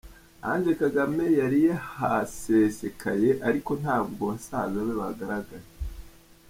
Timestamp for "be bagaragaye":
4.87-5.67